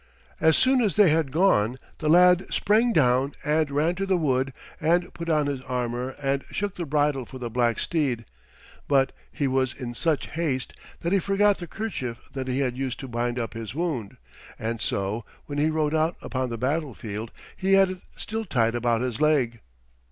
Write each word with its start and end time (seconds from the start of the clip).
As 0.39 0.57
soon 0.57 0.81
as 0.81 0.95
they 0.95 1.09
had 1.11 1.31
gone 1.31 1.77
the 1.99 2.09
lad 2.09 2.51
sprang 2.51 2.91
down 2.91 3.33
and 3.45 3.69
ran 3.69 3.93
to 3.93 4.07
the 4.07 4.17
wood 4.17 4.51
and 4.79 5.13
put 5.13 5.29
on 5.29 5.45
his 5.45 5.61
armor 5.61 6.15
and 6.19 6.43
shook 6.49 6.73
the 6.73 6.87
bridle 6.87 7.23
for 7.23 7.37
the 7.37 7.51
black 7.51 7.77
steed, 7.77 8.25
but 8.87 9.11
he 9.31 9.47
was 9.47 9.73
in 9.75 9.93
such 9.93 10.25
haste, 10.31 10.73
that 11.01 11.13
he 11.13 11.19
forgot 11.19 11.59
the 11.59 11.67
kerchief 11.67 12.19
that 12.33 12.47
he 12.47 12.61
had 12.61 12.75
used 12.75 12.99
to 13.01 13.07
bind 13.07 13.37
up 13.37 13.53
his 13.53 13.75
wound, 13.75 14.17
and 14.57 14.81
so, 14.81 15.23
when 15.45 15.59
he 15.59 15.69
rode 15.69 15.93
out 15.93 16.15
upon 16.23 16.49
the 16.49 16.57
battle 16.57 16.95
field, 16.95 17.29
he 17.55 17.73
had 17.73 17.91
it 17.91 18.01
still 18.15 18.43
tied 18.43 18.73
about 18.73 19.01
his 19.01 19.21
leg. 19.21 19.59